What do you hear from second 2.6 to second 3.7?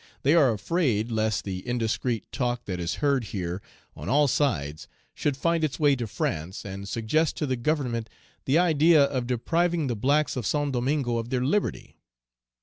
that is heard here